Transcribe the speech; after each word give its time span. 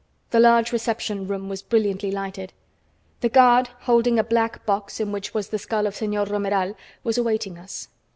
The 0.31 0.39
large 0.39 0.71
reception 0.71 1.27
room 1.27 1.47
was 1.47 1.61
brilliantly 1.61 2.09
lighted. 2.09 2.53
The 3.19 3.29
guard, 3.29 3.67
holding 3.81 4.17
a 4.17 4.23
black 4.23 4.65
box 4.65 4.99
in 4.99 5.11
which 5.11 5.35
was 5.35 5.49
the 5.49 5.59
skull 5.59 5.85
of 5.85 5.93
Señor 5.93 6.27
Romeral, 6.27 6.73
was 7.03 7.19
awaiting 7.19 7.59
us. 7.59 7.87